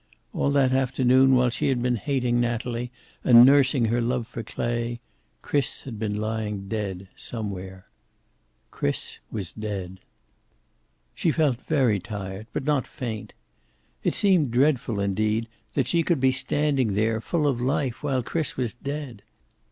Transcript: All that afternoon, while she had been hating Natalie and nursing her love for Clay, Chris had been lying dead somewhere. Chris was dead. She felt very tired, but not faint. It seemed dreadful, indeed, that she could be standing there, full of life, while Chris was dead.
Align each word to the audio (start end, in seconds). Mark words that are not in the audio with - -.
All 0.33 0.49
that 0.49 0.73
afternoon, 0.73 1.35
while 1.35 1.51
she 1.51 1.67
had 1.67 1.79
been 1.79 1.95
hating 1.97 2.39
Natalie 2.41 2.89
and 3.23 3.45
nursing 3.45 3.85
her 3.85 4.01
love 4.01 4.25
for 4.25 4.41
Clay, 4.41 4.99
Chris 5.43 5.83
had 5.83 5.99
been 5.99 6.15
lying 6.19 6.67
dead 6.67 7.07
somewhere. 7.15 7.85
Chris 8.71 9.19
was 9.29 9.51
dead. 9.51 10.01
She 11.13 11.29
felt 11.29 11.61
very 11.67 11.99
tired, 11.99 12.47
but 12.51 12.63
not 12.63 12.87
faint. 12.87 13.33
It 14.03 14.15
seemed 14.15 14.49
dreadful, 14.49 14.99
indeed, 14.99 15.47
that 15.75 15.85
she 15.85 16.01
could 16.01 16.19
be 16.19 16.31
standing 16.31 16.95
there, 16.95 17.21
full 17.21 17.45
of 17.45 17.61
life, 17.61 18.01
while 18.01 18.23
Chris 18.23 18.57
was 18.57 18.73
dead. 18.73 19.21